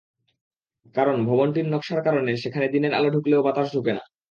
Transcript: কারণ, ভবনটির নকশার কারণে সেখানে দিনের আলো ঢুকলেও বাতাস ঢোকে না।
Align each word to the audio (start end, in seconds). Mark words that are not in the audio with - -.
কারণ, 0.95 1.17
ভবনটির 1.25 1.67
নকশার 1.67 2.01
কারণে 2.03 2.31
সেখানে 2.37 2.65
দিনের 2.67 2.93
আলো 2.93 3.09
ঢুকলেও 3.15 3.45
বাতাস 3.47 3.67
ঢোকে 3.73 3.93
না। 3.93 4.03